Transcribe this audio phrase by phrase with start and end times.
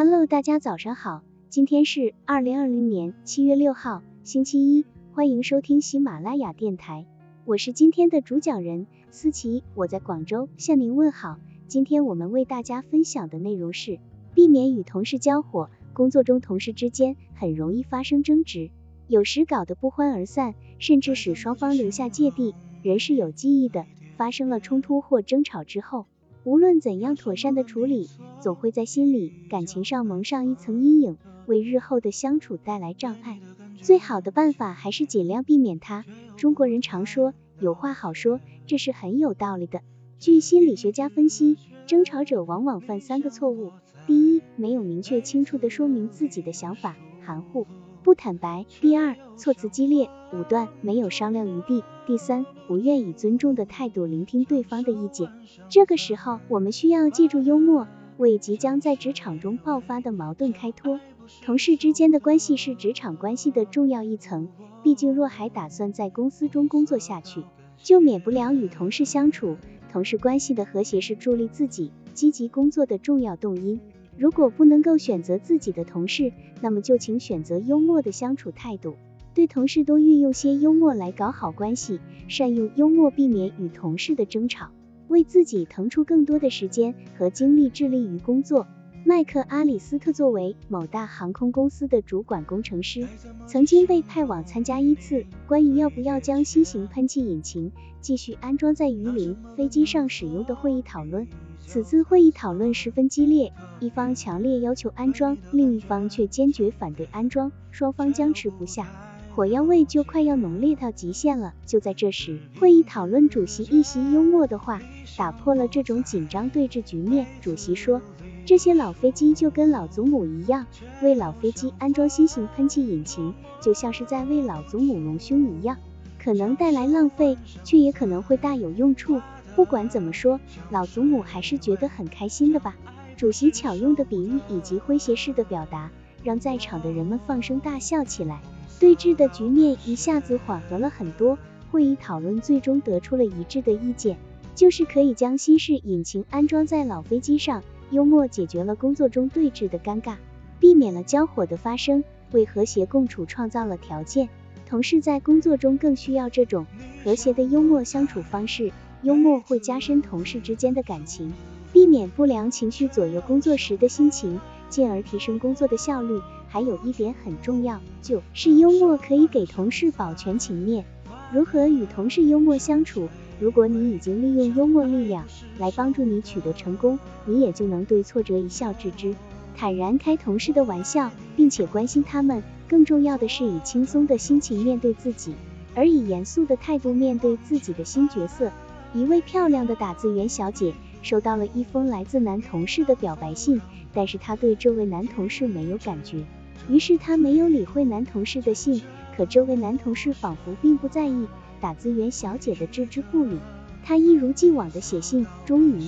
[0.00, 7.04] Hello，大家早上好，今天是二零二零年七月六号，星期一，欢迎收听喜马拉雅电台，
[7.44, 11.40] 我是今天的主讲人思琪，我在广州向您问好。
[11.66, 13.98] 今天我们为大家分享的内容是
[14.36, 18.70] 避免与同事交火，工作中同事之间很容易发生争执，
[19.08, 22.54] 有时搞得不欢而散，甚至使双方留下芥蒂。
[22.84, 23.84] 人是有记忆的，
[24.16, 26.06] 发生了冲突或争吵之后。
[26.44, 28.08] 无论怎样妥善的处理，
[28.40, 33.40] 总会在心里、感情上蒙上一层阴影，为日后的相处带来障碍。
[33.82, 36.04] 最好的办法还是尽量避免它。
[36.36, 39.82] 中国人常说有话好说，这是很有道理的。
[40.18, 43.72] 据心理学家分析，争吵者往往犯三个错误：
[44.06, 47.66] 第一，没有明确清楚的说明自己的想法，含糊。
[48.02, 48.64] 不坦白。
[48.80, 51.82] 第二，措辞激烈、武断，没有商量余地。
[52.06, 55.30] 第三，不愿以尊重的态度聆听对方的意见。
[55.68, 61.00] 这个时候，我们需要借助幽默，为即将在职场中爆发的矛盾开脱。
[61.44, 64.48] 同事之间的关系是职场关系的重要一层，
[64.82, 67.44] 毕竟若还打算在公司中工作下去，
[67.76, 69.58] 就免不了与同事相处。
[69.92, 73.80] 同事关系的和谐是助力自己积极工作的重要动因。
[74.18, 78.96] 如果不能够选择自己的同事，那么就请选择幽默的相处态度，
[79.32, 84.70] 对同事多运用些幽默来搞好关系，善用幽默避免与同事的争吵，
[85.06, 88.66] 为自己腾出更多的时间和精力致力于工作。
[89.04, 93.06] 麦克阿里斯特作为某大航空公司的主管工程师，
[93.46, 101.26] 曾经被派往参加一次关于要不要将新型喷气引擎继续安装在鱼鳞飞机上使用的会议讨论。
[101.70, 108.90] 此次会议讨论十分激烈，一方强烈要求安装，另一方却坚决反对安装，双方僵持不下，
[109.36, 111.52] 火药味就快要浓烈到极限了。
[111.66, 114.80] 就在这时，会议讨论主席一席幽默的话
[115.18, 117.26] 打破了这种紧张对峙局面。
[117.42, 118.00] 主席说
[118.46, 120.66] ：“这些老飞机就跟老祖母一样，
[121.02, 125.76] 为老飞机安装新型喷气引擎，就像是在为老祖母隆胸一样，
[126.18, 129.20] 可能带来浪费，却也可能会大有用处。”
[129.58, 130.38] 不管怎么说，
[130.70, 132.76] 老祖母还是觉得很开心的吧。
[133.16, 135.90] 主席巧用的比喻以及诙谐式的表达，
[136.22, 138.40] 让在场的人们放声大笑起来，
[138.78, 141.36] 对峙的局面一下子缓和了很多。
[141.72, 144.16] 会议讨论最终得出了一致的意见，
[144.54, 147.64] 就是可以将新式引擎安装在老飞机上。
[147.90, 150.14] 幽默解决了工作中对峙的尴尬，
[150.60, 154.28] 避免了交火的发生，为和谐共处创造了条件。
[154.68, 156.64] 同事在工作中更需要这种
[157.02, 158.70] 和谐的幽默相处方式。
[159.02, 161.32] 幽默会加深同事之间的感情，
[161.72, 166.20] 避免不良情绪左右工作时的心情，进而提升工作的效率。
[166.48, 170.84] 还有一点很重要，就是幽默可以给同事保全情面。
[171.30, 173.08] 如何与同事幽默相处？
[173.38, 175.24] 如果你已经利用幽默力量
[175.58, 179.14] 来帮助你取得成功，你也就能对挫折一笑置之，
[179.54, 182.42] 坦然开同事的玩笑，并且关心他们。
[182.66, 185.34] 更重要的是，以轻松的心情面对自己，
[185.74, 188.50] 而以严肃的态度面对自己的新角色。
[188.94, 193.60] 一位漂亮的打字员小姐收到了一封来自男同事的表白信，
[193.92, 196.24] 但是她对这位男同事没有感觉，
[196.68, 198.82] 于是她没有理会男同事的信。
[199.16, 201.26] 可这位男同事仿佛并不在意
[201.60, 203.38] 打字员小姐的置之不理，
[203.84, 205.26] 他一如既往的写信。
[205.44, 205.82] 终于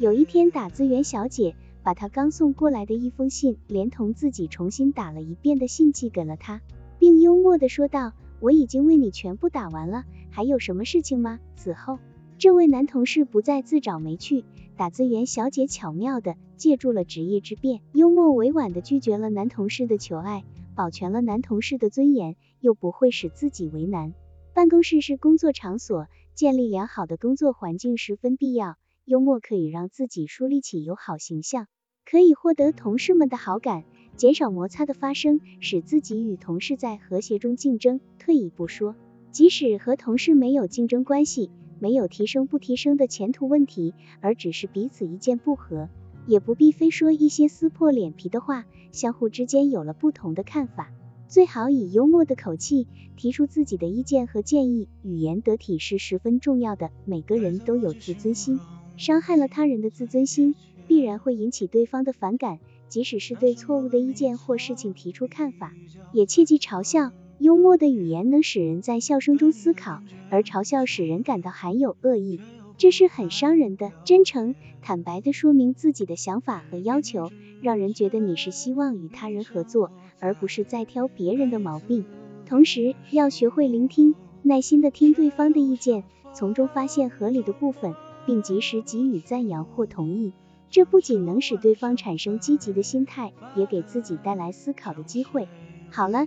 [0.00, 1.54] 有一天，打字员小姐
[1.84, 6.60] 把他刚送过来的一封信，连同自己重新打了一遍的信寄给了他，
[6.98, 12.00] 并幽默的说道：“我已经为你全部打完了，还有什么事情吗？”此后。
[12.42, 14.44] 这位男同事不再自找没趣，
[14.76, 20.42] 打字员小姐巧妙的借助了职业之便，幽默委婉的拒绝了男同事的求爱，
[20.74, 24.12] 保全了男同事的尊严，又不会使自己为难。
[24.54, 28.74] 办公室是工作场所，建立良好的工作环境十分必要。
[29.04, 31.68] 幽默可以让自己树立起友好形象，
[32.04, 33.84] 可以获得同事们的好感，
[34.16, 38.00] 减少摩擦的发生，使自己与同事在和谐中竞争。
[38.18, 38.96] 退一步说，
[39.30, 41.52] 即使和同事没有竞争关系。
[41.82, 45.88] 没有提升不提升的前途问题，而只是彼此意见不合，
[46.28, 50.92] 也不必非说一些撕破脸皮的话，相互之间有了不同的看法，
[51.26, 52.86] 最好以幽默的口气
[53.16, 56.92] 提出自己的意见和建议，语言得体是十分重要的。
[57.04, 58.60] 每个人都有自尊心，
[58.96, 60.54] 伤害了他人的自尊心，
[60.86, 65.74] 必然会引起对方的反感，即使是对错误的意见或事情提出看法，
[66.12, 67.10] 也切忌嘲笑。
[67.42, 70.00] 幽默的语言能使人在笑声中思考，
[70.30, 72.40] 而嘲笑使人感到含有恶意，
[72.78, 73.90] 这是很伤人的。
[74.04, 79.90] 真诚、坦白的说明自己的想法和要求，让人觉得你是希望与他人合作，
[80.20, 82.04] 而不是在挑别人的毛病。
[82.46, 90.32] 同时，要学会聆听，耐心的听对方的意见，从中发现合理的部分，并及时给予赞扬或同意。
[90.70, 95.48] 这不仅能使对方产生积极的心态，也给自己带来思考的机会。
[95.90, 96.26] 好了，